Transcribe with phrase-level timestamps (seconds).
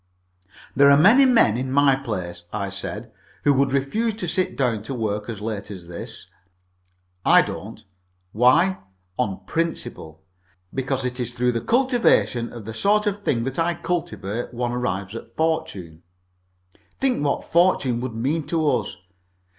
[0.75, 3.11] "There are many men in my place," I said,
[3.43, 6.25] "who would refuse to sit down to work as late as this.
[7.23, 7.83] I don't.
[8.31, 8.79] Why?
[9.19, 10.23] On principle.
[10.73, 15.13] Because it's through the cultivation of the sort of thing that I cultivate one arrives
[15.13, 16.01] at fortune.
[16.99, 18.97] Think what fortune would mean to us.